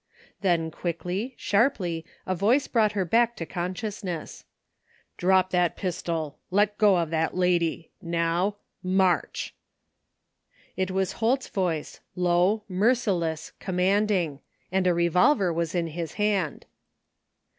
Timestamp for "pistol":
5.77-6.39